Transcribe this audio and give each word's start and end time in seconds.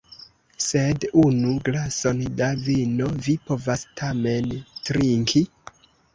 Sed 0.67 1.03
unu 1.23 1.51
glason 1.67 2.23
da 2.39 2.47
vino 2.69 3.11
vi 3.27 3.37
povas 3.51 3.85
tamen 4.03 4.51
trinki? 4.89 5.45